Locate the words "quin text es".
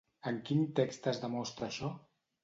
0.45-1.19